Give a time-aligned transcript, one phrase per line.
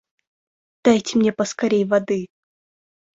[0.87, 2.17] Дайте мне поскорей воды!